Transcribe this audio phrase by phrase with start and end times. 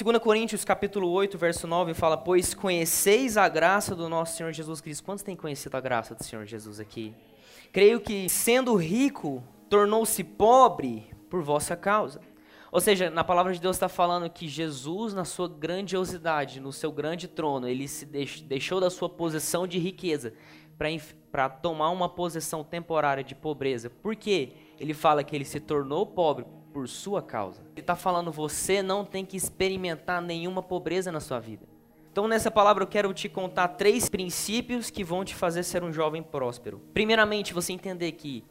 [0.00, 4.80] 2 Coríntios capítulo 8, verso 9 fala: "Pois conheceis a graça do nosso Senhor Jesus
[4.80, 5.02] Cristo".
[5.02, 7.12] Quantos têm conhecido a graça do Senhor Jesus aqui?
[7.72, 12.20] Creio que sendo rico, tornou-se pobre por vossa causa.
[12.70, 16.92] Ou seja, na palavra de Deus está falando que Jesus, na sua grandiosidade, no seu
[16.92, 20.32] grande trono, ele se deixou da sua posição de riqueza
[21.32, 23.90] para tomar uma posição temporária de pobreza.
[23.90, 24.52] Por quê?
[24.78, 26.46] Ele fala que ele se tornou pobre
[26.78, 27.60] por sua causa.
[27.72, 31.66] Ele está falando, você não tem que experimentar nenhuma pobreza na sua vida.
[32.12, 35.92] Então, nessa palavra, eu quero te contar três princípios que vão te fazer ser um
[35.92, 36.80] jovem próspero.
[36.94, 38.44] Primeiramente, você entender que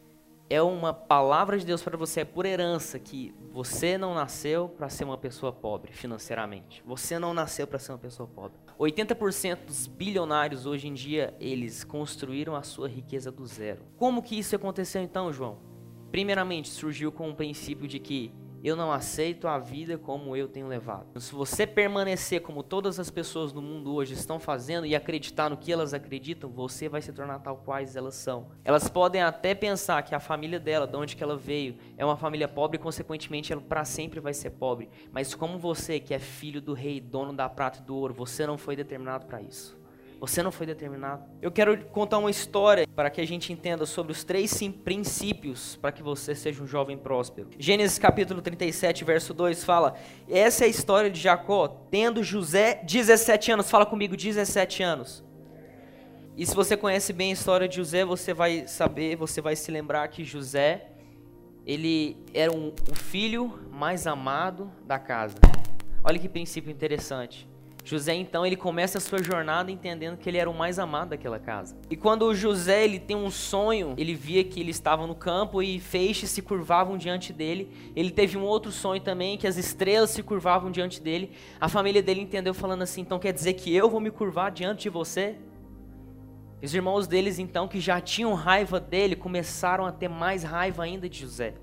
[0.49, 4.89] é uma palavra de Deus para você, é por herança que você não nasceu para
[4.89, 6.83] ser uma pessoa pobre financeiramente.
[6.85, 8.57] Você não nasceu para ser uma pessoa pobre.
[8.77, 13.83] 80% dos bilionários hoje em dia, eles construíram a sua riqueza do zero.
[13.95, 15.66] Como que isso aconteceu então, João?
[16.11, 20.67] Primeiramente, surgiu com o princípio de que eu não aceito a vida como eu tenho
[20.67, 21.19] levado.
[21.19, 25.57] Se você permanecer como todas as pessoas no mundo hoje estão fazendo e acreditar no
[25.57, 28.47] que elas acreditam, você vai se tornar tal quais elas são.
[28.65, 32.17] Elas podem até pensar que a família dela, de onde que ela veio, é uma
[32.17, 34.89] família pobre e consequentemente ela para sempre vai ser pobre.
[35.11, 38.45] Mas como você, que é filho do rei, dono da prata e do ouro, você
[38.47, 39.76] não foi determinado para isso.
[40.19, 41.23] Você não foi determinado.
[41.41, 45.75] Eu quero contar uma história para que a gente entenda sobre os três sim, princípios
[45.75, 47.49] para que você seja um jovem próspero.
[47.59, 49.95] Gênesis capítulo 37, verso 2 fala:
[50.27, 53.69] Essa é a história de Jacó, tendo José 17 anos.
[53.69, 55.23] Fala comigo, 17 anos.
[56.35, 59.71] E se você conhece bem a história de José, você vai saber, você vai se
[59.71, 60.87] lembrar que José,
[61.65, 65.37] ele era um, o filho mais amado da casa.
[66.03, 67.47] Olha que princípio interessante.
[67.87, 71.39] José então ele começa a sua jornada entendendo que ele era o mais amado daquela
[71.39, 71.73] casa.
[71.89, 75.79] E quando José ele tem um sonho, ele via que ele estava no campo e
[75.79, 77.71] feixes se curvavam diante dele.
[77.95, 81.31] Ele teve um outro sonho também que as estrelas se curvavam diante dele.
[81.61, 84.83] A família dele entendeu falando assim: "Então quer dizer que eu vou me curvar diante
[84.83, 85.37] de você?"
[86.61, 91.07] Os irmãos deles então que já tinham raiva dele começaram a ter mais raiva ainda
[91.07, 91.53] de José.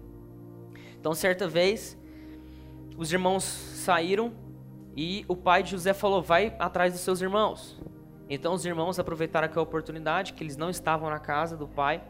[0.99, 1.99] Então certa vez
[2.97, 4.33] os irmãos saíram
[4.97, 7.81] e o pai de José falou: vai atrás dos seus irmãos.
[8.29, 12.03] Então os irmãos aproveitaram aquela oportunidade, que eles não estavam na casa do pai,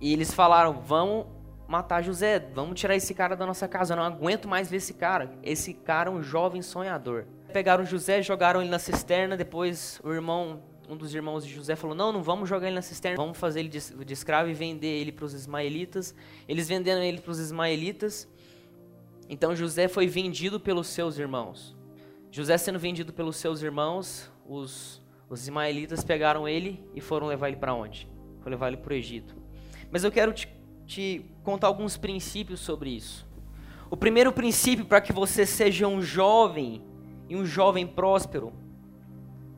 [0.00, 1.26] e eles falaram: vamos
[1.66, 4.94] matar José, vamos tirar esse cara da nossa casa, eu não aguento mais ver esse
[4.94, 5.30] cara.
[5.42, 7.26] Esse cara é um jovem sonhador.
[7.52, 11.94] Pegaram José, jogaram ele na cisterna, depois o irmão, um dos irmãos de José falou:
[11.94, 15.12] não, não vamos jogar ele na cisterna, vamos fazer ele de, escravo e vender ele
[15.12, 16.14] para os ismaelitas.
[16.48, 18.26] Eles venderam ele para os ismaelitas.
[19.28, 21.77] Então José foi vendido pelos seus irmãos.
[22.30, 27.56] José sendo vendido pelos seus irmãos, os, os ismaelitas pegaram ele e foram levar ele
[27.56, 28.08] para onde?
[28.38, 29.36] Foram levar ele para o Egito.
[29.90, 30.48] Mas eu quero te,
[30.86, 33.26] te contar alguns princípios sobre isso.
[33.90, 36.82] O primeiro princípio para que você seja um jovem
[37.28, 38.52] e um jovem próspero,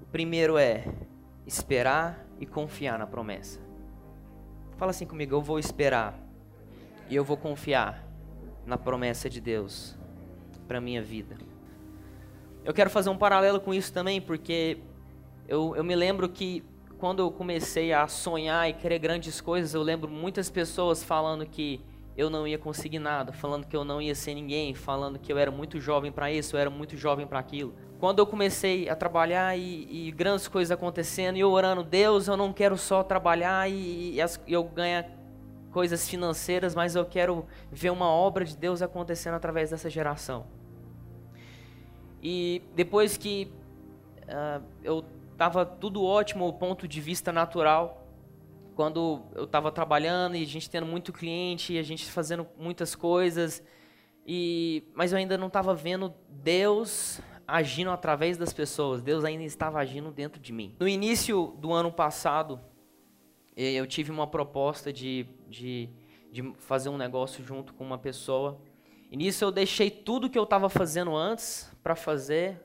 [0.00, 0.84] o primeiro é
[1.47, 3.60] esperar e confiar na promessa.
[4.76, 6.19] Fala assim comigo, eu vou esperar
[7.08, 8.06] e eu vou confiar
[8.64, 9.98] na promessa de Deus
[10.69, 11.50] para minha vida.
[12.65, 14.78] Eu quero fazer um paralelo com isso também, porque
[15.48, 16.62] eu, eu me lembro que
[16.98, 21.81] quando eu comecei a sonhar e querer grandes coisas, eu lembro muitas pessoas falando que
[22.16, 25.38] eu não ia conseguir nada, falando que eu não ia ser ninguém, falando que eu
[25.38, 27.75] era muito jovem para isso, eu era muito jovem para aquilo.
[27.99, 32.37] Quando eu comecei a trabalhar e, e, grandes coisas acontecendo e eu orando, Deus, eu
[32.37, 35.06] não quero só trabalhar e, e as, eu ganhar
[35.70, 40.59] coisas financeiras, mas eu quero ver uma obra de Deus acontecendo através dessa geração.
[42.22, 43.50] E depois que
[44.25, 48.06] uh, eu estava tudo ótimo do ponto de vista natural,
[48.75, 52.94] quando eu estava trabalhando e a gente tendo muito cliente, e a gente fazendo muitas
[52.94, 53.62] coisas,
[54.26, 59.02] e mas eu ainda não estava vendo Deus agindo através das pessoas.
[59.02, 60.75] Deus ainda estava agindo dentro de mim.
[60.78, 62.60] No início do ano passado,
[63.56, 65.88] eu tive uma proposta de, de,
[66.31, 68.58] de fazer um negócio junto com uma pessoa.
[69.10, 72.60] E nisso eu deixei tudo que eu estava fazendo antes para fazer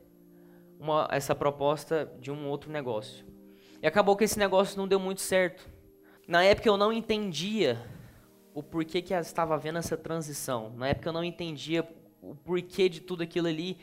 [0.79, 3.25] uma, essa proposta de um outro negócio.
[3.81, 5.67] E acabou que esse negócio não deu muito certo.
[6.27, 7.83] Na época eu não entendia
[8.53, 10.71] o porquê que estava havendo essa transição.
[10.75, 11.87] Na época eu não entendia
[12.21, 13.79] o porquê de tudo aquilo ali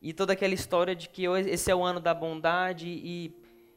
[0.00, 3.36] e toda aquela história de que esse é o ano da bondade e,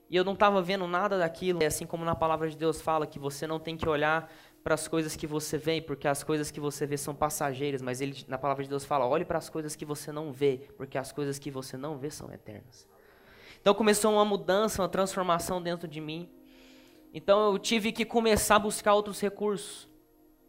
[0.09, 1.65] e eu não estava vendo nada daquilo.
[1.65, 4.31] Assim como na palavra de Deus fala que você não tem que olhar
[4.63, 8.01] para as coisas que você vê, porque as coisas que você vê são passageiras, mas
[8.01, 10.98] ele na palavra de Deus fala: olhe para as coisas que você não vê, porque
[10.98, 12.88] as coisas que você não vê são eternas.
[13.62, 16.30] Então começou uma mudança, uma transformação dentro de mim.
[17.13, 19.88] Então eu tive que começar a buscar outros recursos.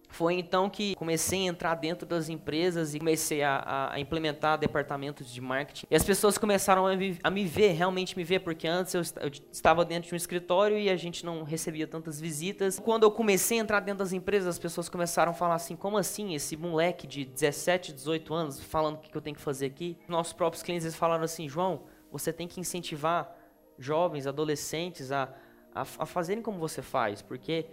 [0.08, 5.32] Foi então que comecei a entrar dentro das empresas e comecei a, a implementar departamentos
[5.32, 5.86] de marketing.
[5.90, 9.02] E as pessoas começaram a me, a me ver, realmente me ver, porque antes eu,
[9.20, 12.78] eu, estava dentro de um escritório e a gente não recebia tantas visitas.
[12.78, 15.98] Quando eu comecei a entrar dentro das empresas, as pessoas começaram a falar assim: como
[15.98, 19.96] assim esse moleque de 17, 18 anos falando o que eu tenho que fazer aqui?
[20.08, 23.36] Nossos próprios clientes falaram assim: João, você tem que incentivar
[23.78, 25.28] jovens, adolescentes a,
[25.74, 27.66] a, a fazerem como você faz, porque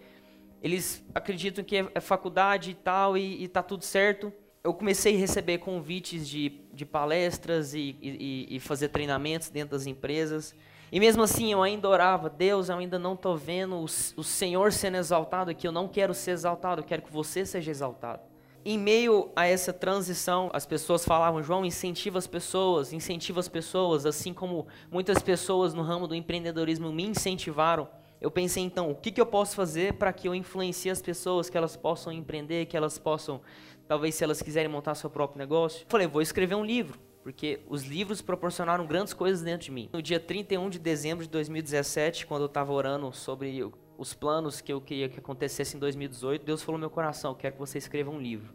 [0.61, 4.31] eles acreditam que é, é faculdade e tal e, e tá tudo certo.
[4.63, 9.85] Eu comecei a receber convites de, de palestras e, e, e fazer treinamentos dentro das
[9.85, 10.55] empresas.
[10.91, 14.71] E mesmo assim eu ainda orava, Deus, eu ainda não estou vendo o, o Senhor
[14.71, 18.21] sendo exaltado aqui, eu não quero ser exaltado, eu quero que você seja exaltado.
[18.63, 24.05] Em meio a essa transição, as pessoas falavam, João, incentiva as pessoas, incentiva as pessoas,
[24.07, 27.87] assim como muitas pessoas no ramo do empreendedorismo me incentivaram
[28.25, 31.47] eu pensei então, o que, que eu posso fazer para que eu influencie as pessoas,
[31.47, 33.39] que elas possam empreender, que elas possam,
[33.87, 35.85] talvez se elas quiserem montar seu próprio negócio.
[35.87, 39.91] Falei, vou escrever um livro, porque os livros proporcionaram grandes coisas dentro de mim.
[39.93, 43.63] No dia 31 de dezembro de 2017, quando eu estava orando sobre
[43.95, 47.53] os planos que eu queria que acontecesse em 2018, Deus falou no meu coração, quero
[47.53, 48.51] que você escreva um livro.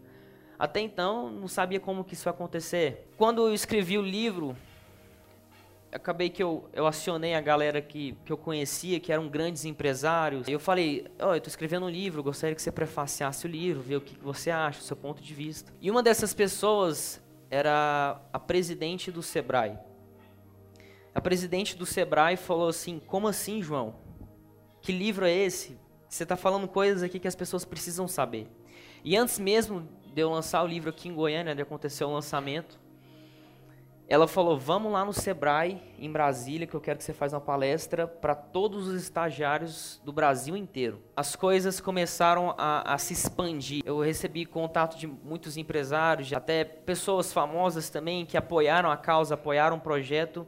[0.59, 3.09] Até então, não sabia como que isso ia acontecer.
[3.17, 4.57] Quando eu escrevi o livro,
[5.93, 10.47] acabei que eu, eu acionei a galera que, que eu conhecia, que eram grandes empresários.
[10.47, 13.49] E eu falei, ó, oh, eu estou escrevendo um livro, gostaria que você prefaciasse o
[13.49, 15.73] livro, ver o que você acha, o seu ponto de vista.
[15.81, 17.21] E uma dessas pessoas
[17.51, 19.77] era a presidente do Sebrae.
[21.13, 23.97] A presidente do Sebrae falou assim, como assim, João?
[24.81, 25.77] Que livro é esse?
[26.09, 28.47] Você está falando coisas aqui que as pessoas precisam saber.
[29.05, 32.79] E antes mesmo de eu lançar o livro aqui em Goiânia, onde aconteceu o lançamento,
[34.11, 37.41] ela falou: "Vamos lá no Sebrae em Brasília, que eu quero que você faça uma
[37.41, 41.01] palestra para todos os estagiários do Brasil inteiro".
[41.15, 43.83] As coisas começaram a, a, se expandir.
[43.87, 49.77] Eu recebi contato de muitos empresários, até pessoas famosas também que apoiaram a causa, apoiaram
[49.77, 50.45] o projeto.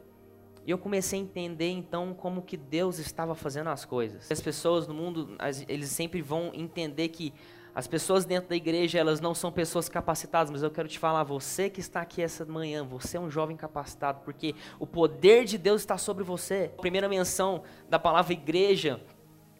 [0.66, 4.30] E eu comecei a entender então como que Deus estava fazendo as coisas.
[4.30, 5.36] As pessoas no mundo,
[5.68, 7.32] eles sempre vão entender que
[7.74, 11.24] as pessoas dentro da igreja, elas não são pessoas capacitadas, mas eu quero te falar,
[11.24, 15.56] você que está aqui essa manhã, você é um jovem capacitado, porque o poder de
[15.56, 16.70] Deus está sobre você.
[16.76, 19.00] A primeira menção da palavra igreja,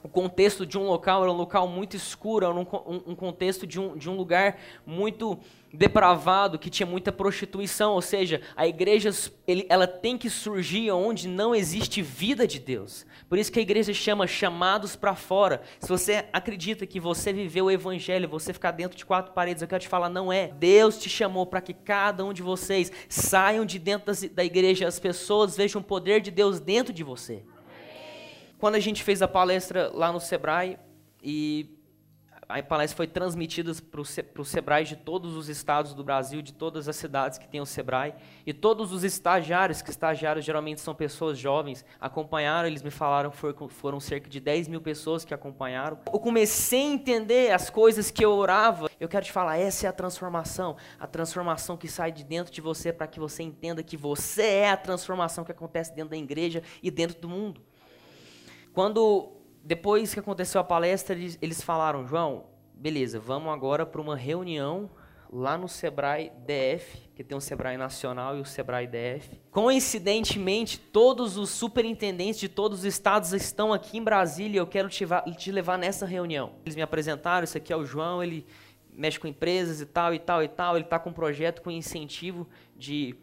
[0.02, 3.66] o contexto de um local era um local muito escuro, era um, um, um contexto
[3.66, 5.38] de um, de um lugar muito
[5.72, 9.10] depravado, que tinha muita prostituição, ou seja, a igreja
[9.46, 13.06] ele, ela tem que surgir onde não existe vida de Deus.
[13.28, 15.62] Por isso que a igreja chama chamados para fora.
[15.81, 19.69] Se você acredita que você viveu o evangelho, você ficar dentro de quatro paredes, eu
[19.69, 20.49] quero te falar, não é.
[20.49, 24.99] Deus te chamou para que cada um de vocês saiam de dentro da igreja, as
[24.99, 27.43] pessoas vejam o poder de Deus dentro de você.
[28.62, 30.79] Quando a gente fez a palestra lá no Sebrae
[31.20, 31.69] e
[32.49, 36.88] a palestra foi transmitida para o Sebrae de todos os estados do Brasil, de todas
[36.88, 38.14] as cidades que tem o Sebrae.
[38.47, 43.69] E todos os estagiários, que estagiários geralmente são pessoas jovens, acompanharam, eles me falaram que
[43.70, 45.99] foram, cerca de 10 mil pessoas que acompanharam.
[46.06, 48.88] Eu comecei a entender as coisas que eu orava.
[49.00, 50.76] Eu quero te falar, essa é a transformação.
[51.00, 54.70] A transformação que sai de dentro de você para que você entenda que você é
[54.70, 57.61] a transformação que acontece dentro da igreja e dentro do mundo.
[58.73, 59.33] Quando
[59.63, 64.91] depois que aconteceu a palestra, eles, eles falaram, João, beleza, vamos agora para uma reunião
[65.33, 69.41] lá no Sebrae DF, que tem o Sebrae Nacional e o Sebrae DF.
[69.51, 74.91] Coincidentemente, todos os superintendentes de todos os estados estão aqui em Brasília e eu quero
[74.91, 75.07] te,
[75.38, 76.52] te levar nessa reunião.
[76.67, 78.45] Eles me apresentaram, esse aqui é o João, ele
[78.93, 80.76] mexe com empresas e tal, e tal, e tal.
[80.76, 83.14] Ele está com um projeto com incentivo de,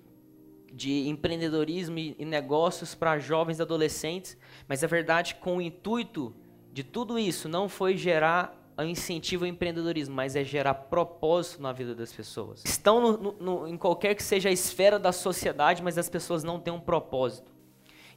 [0.73, 4.37] de empreendedorismo e, negócios para jovens e adolescentes.
[4.67, 6.33] Mas a verdade com o intuito
[6.71, 11.73] de tudo isso não foi gerar um incentivo ao empreendedorismo, mas é gerar propósito na
[11.73, 12.63] vida das pessoas.
[12.63, 16.59] Estão no, no, em qualquer que seja a esfera da sociedade, mas as pessoas não
[16.59, 17.51] têm um propósito.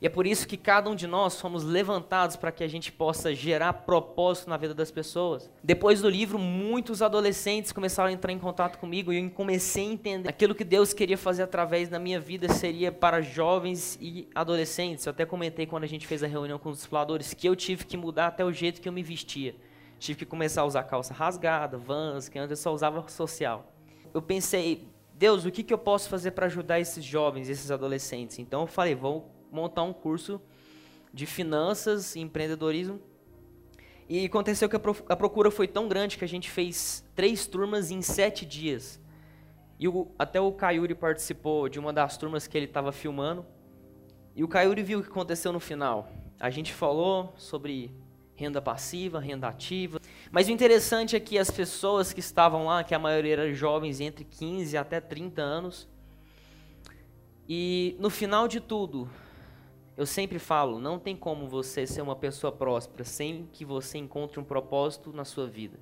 [0.03, 2.91] E é por isso que cada um de nós fomos levantados para que a gente
[2.91, 5.49] possa gerar propósito na vida das pessoas.
[5.63, 9.93] Depois do livro, muitos adolescentes começaram a entrar em contato comigo e eu comecei a
[9.93, 15.07] entender aquilo que Deus queria fazer através da minha vida seria para jovens e adolescentes.
[15.07, 17.87] Eu até comentei quando a gente fez a reunião com os discipuladores que eu tive
[17.87, 19.55] que mudar até o jeito que eu me vestia.
[20.01, 23.73] Tive que começar a usar calça rasgada, vans, que antes eu só usava social.
[24.13, 28.41] Eu pensei, Deus, o que, que eu posso fazer para ajudar esses jovens, esses adolescentes?
[28.41, 30.41] Então eu falei, vou montar um curso
[31.13, 33.01] de finanças e empreendedorismo.
[34.09, 38.03] E aconteceu que a procura foi tão grande que a gente fez três turmas em
[38.03, 39.01] sete dias.
[39.79, 43.45] E o, até o Kayuri participou de uma das turmas que ele estava filmando.
[44.35, 46.11] E o Kayuri viu o que aconteceu no final.
[46.41, 47.95] A gente falou sobre
[48.35, 50.01] renda passiva, renda ativa.
[50.31, 54.01] Mas o interessante é que as pessoas que estavam lá, que a maioria eram jovens
[54.01, 55.89] entre 15 até 30 anos,
[57.49, 59.09] e no final de tudo,
[59.97, 64.41] eu sempre falo, não tem como você ser uma pessoa próspera sem que você encontre
[64.41, 65.79] um propósito na sua vida.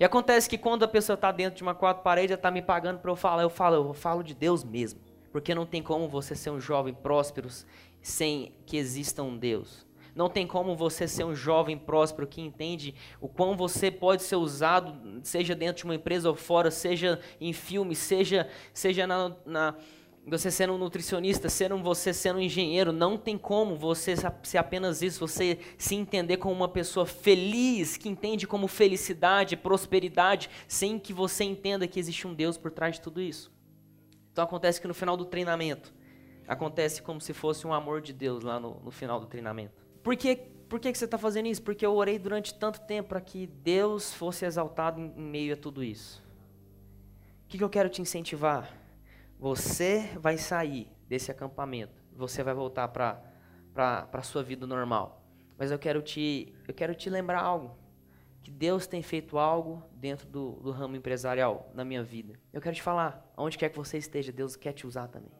[0.00, 3.00] E acontece que quando a pessoa está dentro de uma quatro paredes, está me pagando
[3.00, 5.00] para eu falar, eu falo, eu falo de Deus mesmo.
[5.32, 7.48] Porque não tem como você ser um jovem próspero
[8.00, 9.86] sem que exista um Deus.
[10.14, 14.36] Não tem como você ser um jovem próspero que entende o quão você pode ser
[14.36, 19.74] usado, seja dentro de uma empresa ou fora, seja em filme, seja, seja na, na
[20.30, 25.00] você sendo um nutricionista, sendo você sendo um engenheiro, não tem como você ser apenas
[25.00, 31.12] isso, você se entender como uma pessoa feliz, que entende como felicidade, prosperidade, sem que
[31.12, 33.50] você entenda que existe um Deus por trás de tudo isso.
[34.32, 35.92] Então acontece que no final do treinamento,
[36.46, 39.84] acontece como se fosse um amor de Deus lá no, no final do treinamento.
[40.02, 41.62] Por que, por que, que você está fazendo isso?
[41.62, 45.84] Porque eu orei durante tanto tempo para que Deus fosse exaltado em, meio a tudo
[45.84, 46.22] isso.
[47.44, 48.77] O que, que eu quero te incentivar?
[49.38, 53.22] Você vai sair desse acampamento, você vai voltar para
[54.12, 55.24] a sua vida normal.
[55.56, 57.76] Mas eu quero, te, eu quero te lembrar algo.
[58.42, 62.34] Que Deus tem feito algo dentro do, do ramo empresarial na minha vida.
[62.52, 65.30] Eu quero te falar, onde quer que você esteja, Deus quer te usar também.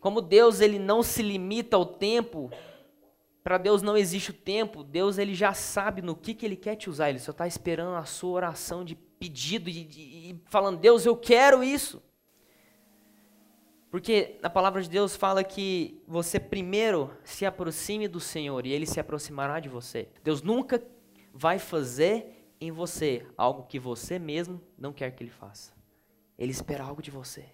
[0.00, 2.50] Como Deus ele não se limita ao tempo,
[3.44, 6.76] para Deus não existe o tempo, Deus ele já sabe no que, que ele quer
[6.76, 11.04] te usar, ele só está esperando a sua oração de pedido e, e falando, Deus,
[11.04, 12.02] eu quero isso.
[13.90, 18.86] Porque a palavra de Deus fala que você primeiro se aproxime do Senhor e ele
[18.86, 20.08] se aproximará de você.
[20.22, 20.80] Deus nunca
[21.34, 25.72] vai fazer em você algo que você mesmo não quer que ele faça.
[26.38, 27.44] Ele espera algo de você.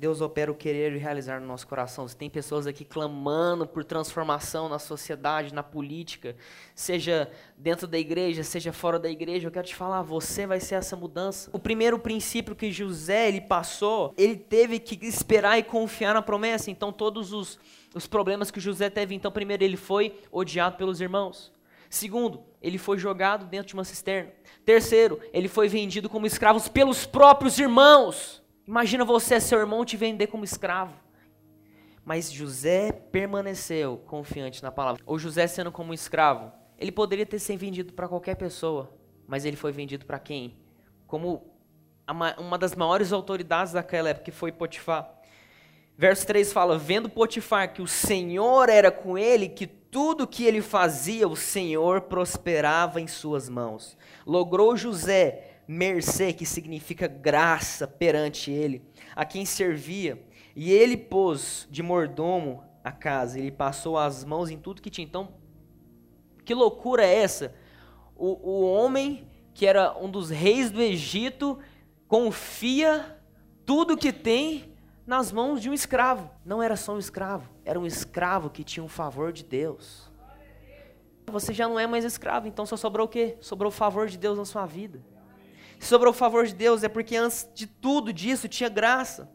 [0.00, 2.08] Deus opera o querer e realizar no nosso coração.
[2.08, 6.34] Se tem pessoas aqui clamando por transformação na sociedade, na política,
[6.74, 10.76] seja dentro da igreja, seja fora da igreja, eu quero te falar, você vai ser
[10.76, 11.50] essa mudança.
[11.52, 16.70] O primeiro princípio que José ele passou, ele teve que esperar e confiar na promessa.
[16.70, 17.58] Então todos os,
[17.94, 21.52] os problemas que José teve, então primeiro ele foi odiado pelos irmãos.
[21.90, 24.32] Segundo, ele foi jogado dentro de uma cisterna.
[24.64, 28.39] Terceiro, ele foi vendido como escravos pelos próprios irmãos.
[28.70, 30.94] Imagina você, seu irmão, te vender como escravo.
[32.04, 35.02] Mas José permaneceu confiante na palavra.
[35.04, 36.52] Ou José sendo como escravo.
[36.78, 38.88] Ele poderia ter sido vendido para qualquer pessoa.
[39.26, 40.56] Mas ele foi vendido para quem?
[41.08, 41.52] Como
[42.38, 45.18] uma das maiores autoridades daquela época, que foi Potifar.
[45.98, 50.62] Verso 3 fala: Vendo Potifar que o Senhor era com ele, que tudo que ele
[50.62, 53.98] fazia, o Senhor prosperava em suas mãos.
[54.24, 58.82] Logrou José mercê, que significa graça perante ele,
[59.14, 60.20] a quem servia.
[60.56, 65.06] E ele pôs de mordomo a casa, ele passou as mãos em tudo que tinha.
[65.06, 65.28] Então,
[66.44, 67.54] que loucura é essa?
[68.16, 71.60] O, o homem que era um dos reis do Egito
[72.08, 73.16] confia
[73.64, 74.74] tudo que tem
[75.06, 76.28] nas mãos de um escravo.
[76.44, 80.10] Não era só um escravo, era um escravo que tinha um favor de Deus.
[81.28, 83.36] Você já não é mais escravo, então só sobrou o quê?
[83.40, 85.00] Sobrou o favor de Deus na sua vida
[85.80, 89.28] sobre o favor de Deus, é porque antes de tudo disso tinha graça.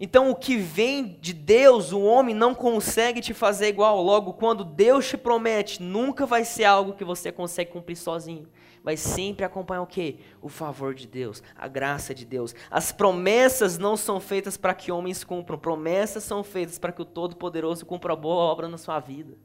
[0.00, 4.02] Então, o que vem de Deus, o homem não consegue te fazer igual.
[4.02, 8.48] Logo, quando Deus te promete, nunca vai ser algo que você consegue cumprir sozinho.
[8.82, 10.16] Vai sempre acompanhar o quê?
[10.40, 12.52] O favor de Deus, a graça de Deus.
[12.68, 17.04] As promessas não são feitas para que homens cumpram, promessas são feitas para que o
[17.04, 19.38] Todo-Poderoso cumpra a boa obra na sua vida.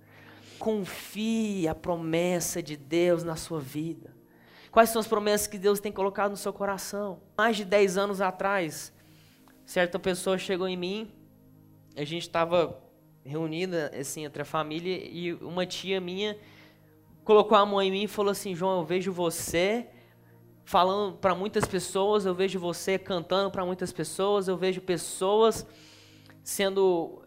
[0.58, 4.17] Confie a promessa de Deus na sua vida.
[4.72, 7.22] Quais são as promessas que Deus tem colocado no seu coração?
[7.38, 8.94] Mais de 10 anos atrás,
[9.66, 11.12] certa pessoa chegou em mim,
[11.96, 12.80] a gente estava
[13.26, 16.38] reunida assim entre a família e uma tia minha
[17.24, 19.88] colocou a mão em mim e falou assim: "João, eu vejo você
[20.64, 25.66] falando para muitas pessoas, eu vejo você cantando para muitas pessoas, eu vejo pessoas
[26.42, 27.22] sendo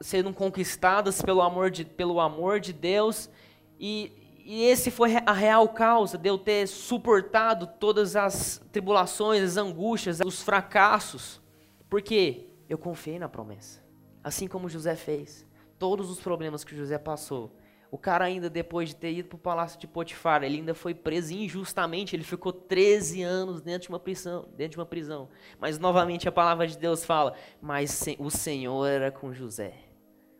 [0.00, 3.30] sendo conquistadas pelo amor de, pelo amor de Deus
[3.78, 4.12] e
[4.50, 10.20] e esse foi a real causa de eu ter suportado todas as tribulações, as angústias,
[10.24, 11.38] os fracassos.
[11.86, 13.84] Porque eu confiei na promessa.
[14.24, 15.46] Assim como José fez.
[15.78, 17.54] Todos os problemas que José passou.
[17.90, 20.94] O cara ainda depois de ter ido para o palácio de Potifar, ele ainda foi
[20.94, 25.28] preso injustamente, ele ficou 13 anos dentro de uma prisão, dentro de uma prisão.
[25.60, 29.87] Mas novamente a palavra de Deus fala: "Mas o Senhor era com José"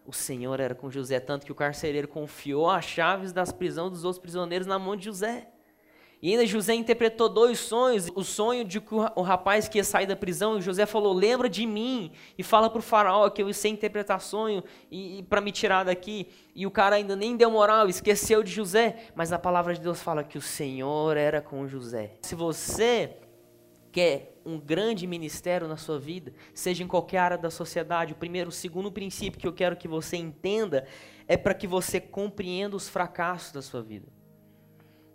[0.09, 4.05] o Senhor era com José, tanto que o carcereiro confiou as chaves das prisões dos
[4.05, 5.49] outros prisioneiros na mão de José.
[6.23, 8.11] E ainda José interpretou dois sonhos.
[8.15, 11.47] O sonho de que o rapaz que ia sair da prisão, e José falou: Lembra
[11.47, 15.43] de mim e fala para o faraó que eu sei interpretar sonho e, e para
[15.43, 16.27] me tirar daqui.
[16.55, 19.11] E o cara ainda nem deu moral, esqueceu de José.
[19.15, 22.15] Mas a palavra de Deus fala que o Senhor era com José.
[22.23, 23.15] Se você
[23.93, 28.49] quer um grande ministério na sua vida, seja em qualquer área da sociedade, o primeiro,
[28.49, 30.87] o segundo princípio que eu quero que você entenda
[31.27, 34.09] é para que você compreenda os fracassos da sua vida.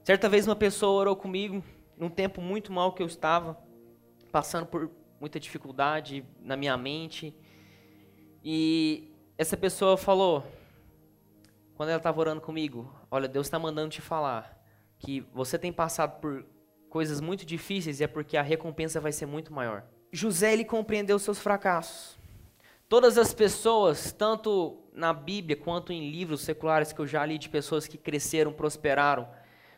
[0.04, 1.64] Certa vez uma pessoa orou comigo,
[1.98, 3.58] num tempo muito mal que eu estava,
[4.32, 7.34] passando por muita dificuldade na minha mente.
[8.44, 10.46] E essa pessoa falou,
[11.76, 14.62] quando ela estava orando comigo, olha, Deus está mandando te falar
[15.00, 16.46] que você tem passado por
[16.94, 19.84] coisas muito difíceis e é porque a recompensa vai ser muito maior.
[20.12, 22.20] José ele compreendeu seus fracassos.
[22.88, 27.50] Todas as pessoas, tanto na Bíblia quanto em livros seculares que eu já li de
[27.50, 29.28] pessoas que cresceram, prosperaram,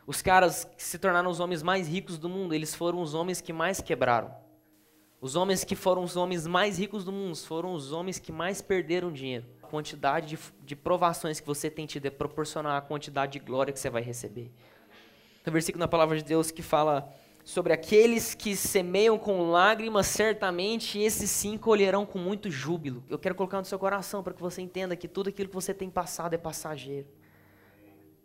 [0.06, 3.40] os caras que se tornaram os homens mais ricos do mundo, eles foram os homens
[3.40, 4.30] que mais quebraram.
[5.18, 8.60] Os homens que foram os homens mais ricos do mundo foram os homens que mais
[8.60, 9.46] perderam dinheiro.
[9.62, 13.72] A quantidade de, de provações que você tem tido é proporcional à quantidade de glória
[13.72, 14.52] que você vai receber.
[15.46, 17.08] Um versículo na palavra de Deus que fala
[17.44, 23.04] sobre aqueles que semeiam com lágrimas, certamente esses sim colherão com muito júbilo.
[23.08, 25.72] Eu quero colocar no seu coração para que você entenda que tudo aquilo que você
[25.72, 27.06] tem passado é passageiro.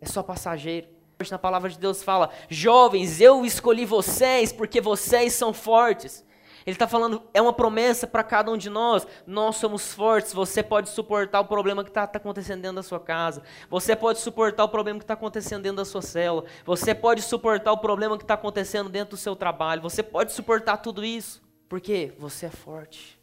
[0.01, 0.87] É só passageiro
[1.29, 6.25] na palavra de Deus fala: Jovens, eu escolhi vocês porque vocês são fortes.
[6.65, 9.05] Ele está falando, é uma promessa para cada um de nós.
[9.25, 10.33] Nós somos fortes.
[10.33, 13.43] Você pode suportar o problema que está tá acontecendo dentro da sua casa.
[13.69, 16.45] Você pode suportar o problema que está acontecendo dentro da sua célula.
[16.65, 19.81] Você pode suportar o problema que está acontecendo dentro do seu trabalho.
[19.81, 21.41] Você pode suportar tudo isso.
[21.67, 23.19] Porque você é forte.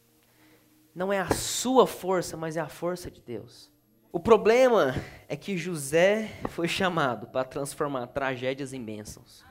[0.93, 3.71] Não é a sua força, mas é a força de Deus.
[4.11, 4.95] O problema
[5.27, 9.45] é que José foi chamado para transformar tragédias em bênçãos.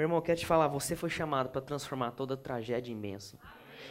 [0.00, 3.38] Meu irmão, quero te falar, você foi chamado para transformar toda tragédia em bênção.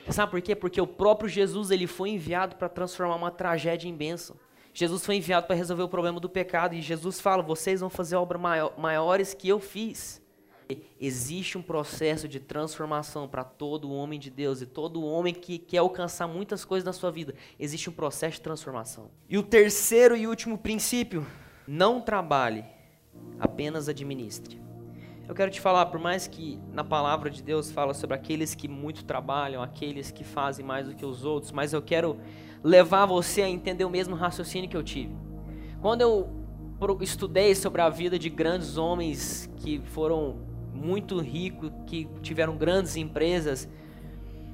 [0.03, 0.55] Você sabe por quê?
[0.55, 4.35] Porque o próprio Jesus ele foi enviado para transformar uma tragédia em bênção.
[4.73, 8.15] Jesus foi enviado para resolver o problema do pecado e Jesus fala: vocês vão fazer
[8.15, 8.41] obras
[8.75, 10.19] maiores que eu fiz.
[10.99, 15.77] Existe um processo de transformação para todo homem de Deus e todo homem que quer
[15.77, 17.35] alcançar muitas coisas na sua vida.
[17.59, 19.11] Existe um processo de transformação.
[19.29, 21.23] E o terceiro e último princípio:
[21.67, 22.65] não trabalhe,
[23.39, 24.68] apenas administre.
[25.29, 28.67] Eu quero te falar, por mais que na palavra de Deus fala sobre aqueles que
[28.67, 32.17] muito trabalham, aqueles que fazem mais do que os outros, mas eu quero
[32.63, 35.15] levar você a entender o mesmo raciocínio que eu tive.
[35.79, 36.27] Quando eu
[36.99, 40.39] estudei sobre a vida de grandes homens que foram
[40.73, 43.69] muito ricos, que tiveram grandes empresas,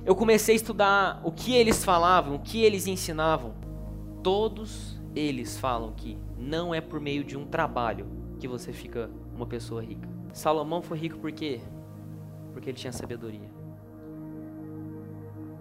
[0.03, 3.53] eu comecei a estudar o que eles falavam, o que eles ensinavam.
[4.21, 8.07] Todos eles falam que não é por meio de um trabalho
[8.38, 10.14] que você fica uma pessoa rica.
[10.38, 11.62] Salomão foi rico por quê?
[12.54, 13.50] Porque ele tinha sabedoria.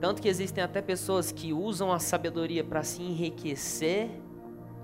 [0.01, 4.11] Tanto que existem até pessoas que usam a sabedoria para se enriquecer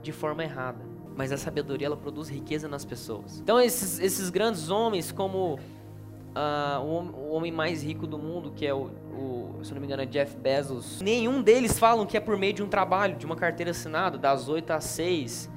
[0.02, 3.40] de forma errada mas a sabedoria ela produz riqueza nas pessoas.
[3.40, 8.66] Então esses, esses grandes homens, como uh, o, o, homem mais rico do mundo, que
[8.66, 12.20] é o, o, se não me engano, é Jeff Bezos, nenhum deles falam que é
[12.20, 15.50] por meio de um trabalho, de uma carteira assinada, das 8 às 6,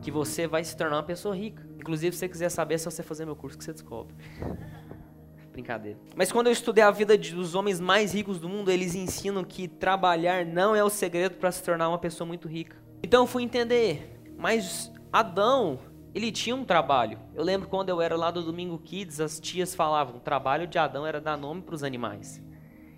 [0.00, 1.67] que você vai se tornar uma pessoa rica.
[1.78, 4.14] Inclusive, se você quiser saber, é só você fazer meu curso que você descobre.
[5.52, 5.98] Brincadeira.
[6.14, 9.66] Mas quando eu estudei a vida dos homens mais ricos do mundo, eles ensinam que
[9.66, 12.76] trabalhar não é o segredo para se tornar uma pessoa muito rica.
[13.02, 15.78] Então eu fui entender, mas Adão,
[16.14, 17.18] ele tinha um trabalho.
[17.34, 20.78] Eu lembro quando eu era lá do Domingo Kids, as tias falavam, o trabalho de
[20.78, 22.42] Adão era dar nome para os animais.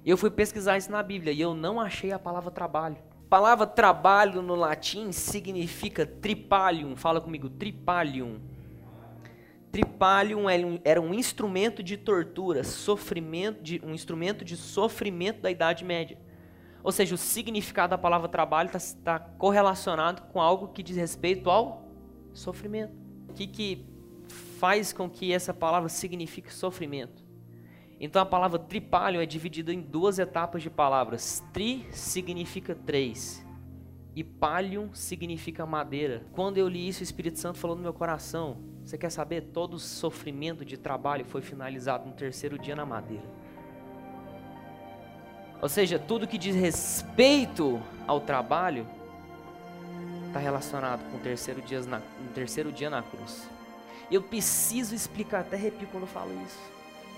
[0.04, 2.96] Eu fui pesquisar isso na Bíblia e eu não achei a palavra trabalho.
[3.26, 6.96] A palavra trabalho no latim significa tripalium.
[6.96, 8.40] Fala comigo, tripalium.
[9.70, 10.46] Tripalium
[10.84, 16.18] era um instrumento de tortura, sofrimento, de, um instrumento de sofrimento da Idade Média.
[16.82, 21.50] Ou seja, o significado da palavra trabalho está tá correlacionado com algo que diz respeito
[21.50, 21.88] ao
[22.32, 22.94] Sofrimento.
[23.28, 23.86] O que, que
[24.58, 27.24] faz com que essa palavra signifique sofrimento?
[27.98, 31.44] Então a palavra tripalho é dividida em duas etapas de palavras.
[31.52, 33.44] Tri significa três
[34.16, 36.26] e palhum significa madeira.
[36.32, 38.58] Quando eu li isso, o Espírito Santo falou no meu coração:
[38.90, 39.42] Você quer saber?
[39.54, 43.22] Todo o sofrimento de trabalho foi finalizado no terceiro dia na madeira.
[45.62, 48.84] Ou seja, tudo que diz respeito ao trabalho
[50.26, 53.48] está relacionado com o terceiro dia, na, o terceiro dia na cruz.
[54.10, 56.58] Eu preciso explicar, até arrepio quando eu falo isso.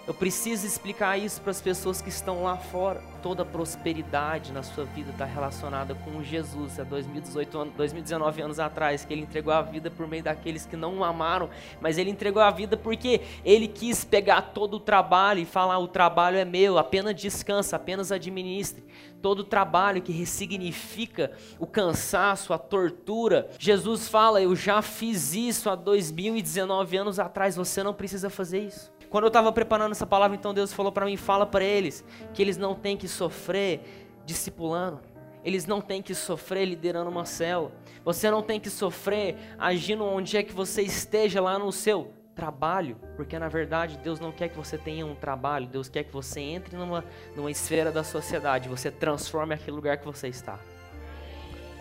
[0.06, 3.02] Eu preciso explicar isso para as pessoas que estão lá fora.
[3.22, 6.80] Toda prosperidade na sua vida está relacionada com Jesus.
[6.80, 10.76] Há 2018 anos, 2019 anos atrás, que ele entregou a vida por meio daqueles que
[10.76, 11.48] não o amaram,
[11.80, 15.86] mas ele entregou a vida porque ele quis pegar todo o trabalho e falar: o
[15.88, 18.84] trabalho é meu, apenas descansa, apenas administre.
[19.22, 21.30] Todo o trabalho que ressignifica
[21.60, 23.48] o cansaço, a tortura.
[23.56, 28.92] Jesus fala: Eu já fiz isso há 2019 anos atrás, você não precisa fazer isso.
[29.12, 32.40] Quando eu estava preparando essa palavra, então Deus falou para mim: fala para eles que
[32.40, 33.80] eles não têm que sofrer
[34.24, 35.00] discipulando.
[35.44, 37.72] Eles não têm que sofrer liderando uma célula.
[38.04, 42.96] Você não tem que sofrer agindo onde é que você esteja lá no seu trabalho,
[43.16, 46.40] porque na verdade Deus não quer que você tenha um trabalho, Deus quer que você
[46.40, 47.04] entre numa,
[47.36, 50.58] numa esfera da sociedade, você transforme aquele lugar que você está.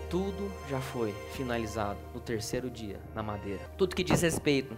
[0.10, 3.62] Tudo já foi finalizado no terceiro dia na madeira.
[3.78, 4.78] Tudo que diz respeito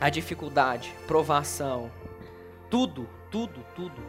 [0.00, 1.90] a dificuldade, provação,
[2.70, 4.02] tudo, tudo, tudo,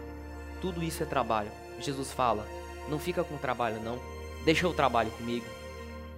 [0.62, 1.52] tudo isso é trabalho.
[1.82, 2.46] Jesus fala:
[2.90, 4.00] não fica com trabalho, não.
[4.44, 5.46] Deixa o trabalho comigo.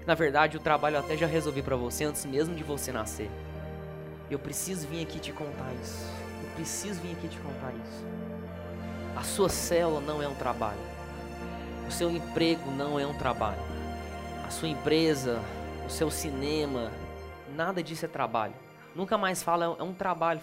[0.06, 3.30] Na verdade, o trabalho até já resolvi para você antes mesmo de você nascer.
[4.30, 6.08] Eu preciso vir aqui te contar isso.
[6.44, 8.06] Eu preciso vir aqui te contar isso.
[9.16, 10.80] A sua célula não é um trabalho.
[11.88, 13.60] O seu emprego não é um trabalho.
[14.46, 15.42] A sua empresa,
[15.86, 16.92] o seu cinema,
[17.54, 18.54] nada disso é trabalho.
[18.96, 20.42] Nunca mais fala, é um trabalho.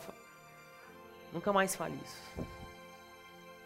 [1.33, 2.58] Nunca mais fale isso.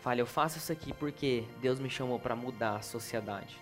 [0.02, 3.56] Fale, eu faço isso aqui porque Deus me chamou para mudar a sociedade.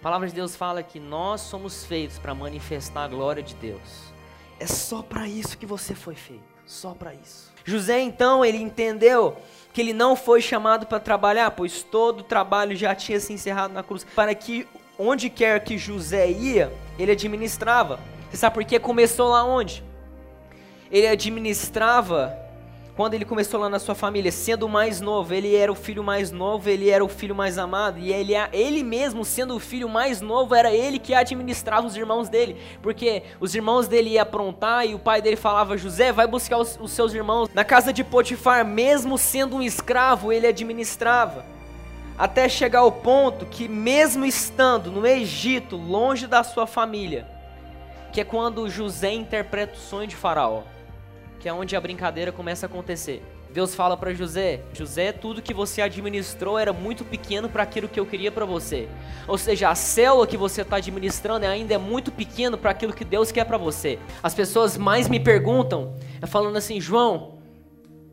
[0.00, 4.12] A palavra de Deus fala que nós somos feitos para manifestar a glória de Deus.
[4.60, 7.52] É só para isso que você foi feito, só para isso.
[7.64, 9.36] José então, ele entendeu
[9.72, 13.72] que ele não foi chamado para trabalhar, pois todo o trabalho já tinha se encerrado
[13.72, 17.98] na cruz, para que onde quer que José ia, ele administrava.
[18.30, 18.78] Você sabe por quê?
[18.78, 19.82] Começou lá onde?
[20.94, 22.38] ele administrava
[22.96, 26.04] quando ele começou lá na sua família, sendo o mais novo, ele era o filho
[26.04, 29.88] mais novo, ele era o filho mais amado, e ele, ele mesmo, sendo o filho
[29.88, 34.86] mais novo, era ele que administrava os irmãos dele, porque os irmãos dele iam aprontar
[34.86, 37.48] e o pai dele falava: José, vai buscar os, os seus irmãos.
[37.52, 41.44] Na casa de Potifar, mesmo sendo um escravo, ele administrava.
[42.16, 47.26] Até chegar ao ponto que, mesmo estando no Egito, longe da sua família,
[48.12, 50.62] que é quando José interpreta o sonho de Faraó
[51.44, 53.22] que é onde a brincadeira começa a acontecer.
[53.52, 58.00] Deus fala para José: José, tudo que você administrou era muito pequeno para aquilo que
[58.00, 58.88] eu queria para você.
[59.28, 63.04] Ou seja, a célula que você está administrando ainda é muito pequeno para aquilo que
[63.04, 63.98] Deus quer para você.
[64.22, 67.34] As pessoas mais me perguntam, é falando assim, João,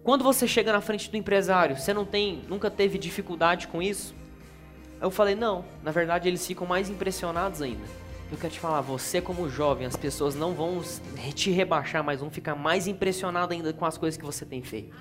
[0.03, 4.13] quando você chega na frente do empresário, você não tem, nunca teve dificuldade com isso?
[4.99, 5.63] Eu falei, não.
[5.81, 8.00] Na verdade, eles ficam mais impressionados ainda.
[8.31, 10.81] Eu quero te falar, você como jovem, as pessoas não vão
[11.35, 14.95] te rebaixar, mas vão ficar mais impressionadas ainda com as coisas que você tem feito.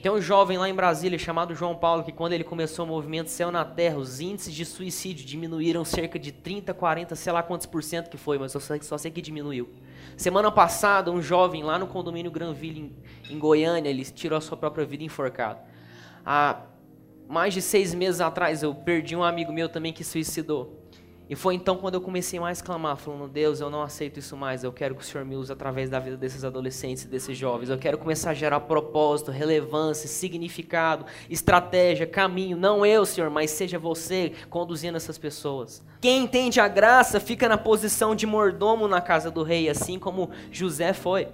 [0.00, 3.30] Tem um jovem lá em Brasília chamado João Paulo que quando ele começou o movimento
[3.30, 7.66] Céu na Terra, os índices de suicídio diminuíram cerca de 30, 40, sei lá quantos
[7.66, 9.68] por cento que foi, mas eu só, só sei que diminuiu.
[10.16, 12.92] Semana passada, um jovem lá no condomínio Granville,
[13.28, 15.58] em, em Goiânia, ele tirou a sua própria vida enforcado.
[16.24, 16.62] Há
[17.28, 20.81] mais de seis meses atrás, eu perdi um amigo meu também que suicidou.
[21.32, 24.36] E foi então quando eu comecei mais a clamar, falando: Deus, eu não aceito isso
[24.36, 24.62] mais.
[24.62, 27.70] Eu quero que o Senhor me use através da vida desses adolescentes, desses jovens.
[27.70, 32.54] Eu quero começar a gerar propósito, relevância, significado, estratégia, caminho.
[32.54, 35.82] Não eu, Senhor, mas seja você conduzindo essas pessoas.
[36.02, 40.28] Quem entende a graça fica na posição de mordomo na casa do rei, assim como
[40.50, 41.28] José foi.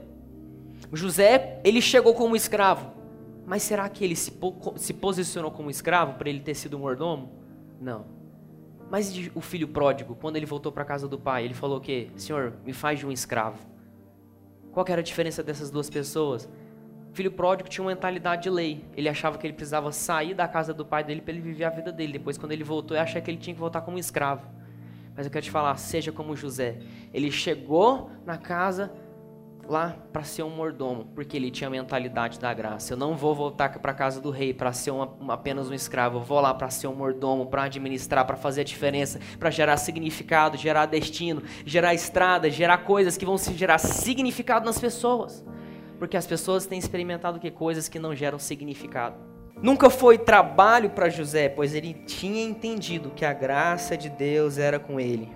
[0.93, 2.93] José, ele chegou como escravo.
[3.45, 4.33] Mas será que ele se,
[4.77, 7.33] se posicionou como escravo para ele ter sido mordomo?
[7.81, 8.18] Não.
[8.91, 11.81] Mas o filho pródigo, quando ele voltou para a casa do pai, ele falou o
[11.81, 12.11] quê?
[12.17, 13.59] Senhor, me faz de um escravo.
[14.73, 16.49] Qual era a diferença dessas duas pessoas?
[17.11, 18.85] O filho pródigo tinha uma mentalidade de lei.
[18.97, 21.71] Ele achava que ele precisava sair da casa do pai dele para ele viver a
[21.71, 22.13] vida dele.
[22.13, 24.47] Depois, quando ele voltou, ele achava que ele tinha que voltar como escravo.
[25.15, 26.79] Mas eu quero te falar, seja como José.
[27.13, 28.93] Ele chegou na casa
[29.69, 32.95] lá para ser um mordomo, porque ele tinha a mentalidade da graça.
[32.95, 36.19] Eu não vou voltar para a casa do rei para ser uma, apenas um escravo.
[36.19, 39.77] Eu vou lá para ser um mordomo, para administrar, para fazer a diferença, para gerar
[39.77, 45.45] significado, gerar destino, gerar estrada, gerar coisas que vão se gerar significado nas pessoas.
[45.99, 49.17] Porque as pessoas têm experimentado que coisas que não geram significado.
[49.61, 54.79] Nunca foi trabalho para José, pois ele tinha entendido que a graça de Deus era
[54.79, 55.29] com ele.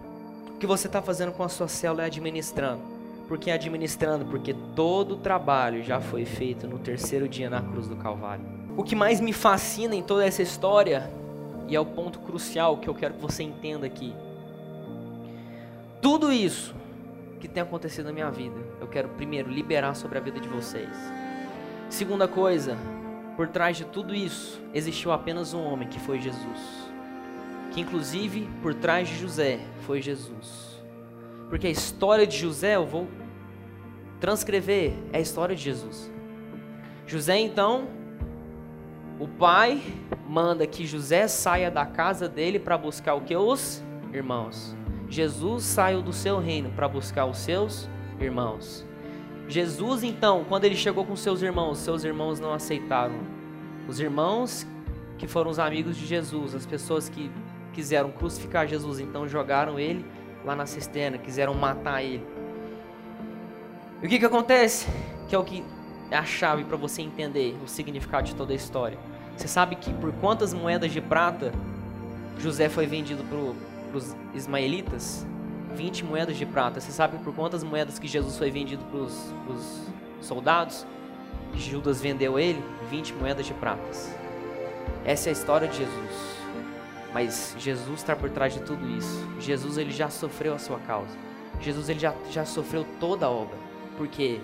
[0.54, 2.91] O que você está fazendo com a sua célula é administrando
[3.32, 7.96] porque administrando, porque todo o trabalho já foi feito no terceiro dia na cruz do
[7.96, 8.44] Calvário.
[8.76, 11.10] O que mais me fascina em toda essa história,
[11.66, 14.12] e é o ponto crucial que eu quero que você entenda aqui,
[16.02, 16.74] tudo isso
[17.40, 20.90] que tem acontecido na minha vida, eu quero primeiro liberar sobre a vida de vocês.
[21.88, 22.76] Segunda coisa,
[23.34, 26.92] por trás de tudo isso, existiu apenas um homem que foi Jesus.
[27.70, 30.78] que inclusive por trás de José foi Jesus.
[31.48, 33.06] Porque a história de José, eu vou
[34.22, 36.08] transcrever, é a história de Jesus.
[37.08, 37.88] José então,
[39.18, 39.82] o pai
[40.28, 43.34] manda que José saia da casa dele para buscar o que?
[43.34, 43.82] Os
[44.12, 44.76] irmãos.
[45.08, 48.86] Jesus saiu do seu reino para buscar os seus irmãos.
[49.48, 53.16] Jesus, então, quando ele chegou com seus irmãos, seus irmãos não aceitaram.
[53.88, 54.64] Os irmãos
[55.18, 57.28] que foram os amigos de Jesus, as pessoas que
[57.72, 60.06] quiseram crucificar Jesus, então jogaram ele
[60.44, 62.24] lá na cisterna, quiseram matar ele.
[64.02, 64.88] E o que que acontece?
[65.28, 65.62] Que é o que
[66.10, 68.98] é a chave para você entender o significado de toda a história.
[69.36, 71.52] Você sabe que por quantas moedas de prata
[72.36, 75.24] José foi vendido para os ismaelitas?
[75.76, 76.80] 20 moedas de prata.
[76.80, 78.98] Você sabe por quantas moedas que Jesus foi vendido para
[79.54, 79.86] os
[80.20, 80.84] soldados?
[81.54, 84.12] Judas vendeu ele 20 moedas de pratas.
[85.04, 86.36] Essa é a história de Jesus.
[87.14, 89.28] Mas Jesus está por trás de tudo isso.
[89.38, 91.16] Jesus ele já sofreu a sua causa.
[91.60, 93.71] Jesus ele já, já sofreu toda a obra.
[93.96, 94.40] Porque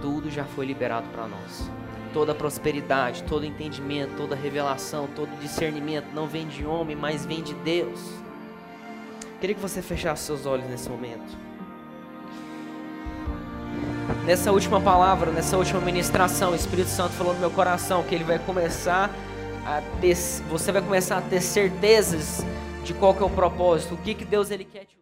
[0.00, 1.70] tudo já foi liberado para nós.
[2.12, 7.54] Toda prosperidade, todo entendimento, toda revelação, todo discernimento não vem de homem, mas vem de
[7.54, 8.00] Deus.
[9.40, 11.36] Queria que você fechasse seus olhos nesse momento.
[14.24, 18.24] Nessa última palavra, nessa última ministração, o Espírito Santo falou no meu coração que ele
[18.24, 19.10] vai começar
[19.64, 20.16] a ter,
[20.50, 22.44] você vai começar a ter certezas
[22.84, 24.98] de qual que é o propósito, o que que Deus ele quer te.